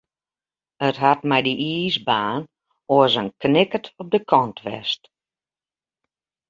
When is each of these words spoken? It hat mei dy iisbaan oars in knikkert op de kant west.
It 0.87 0.97
hat 1.03 1.21
mei 1.29 1.41
dy 1.45 1.53
iisbaan 1.75 2.41
oars 2.95 3.15
in 3.21 3.27
knikkert 3.41 3.85
op 4.01 4.07
de 4.13 4.19
kant 4.31 4.57
west. 4.65 5.01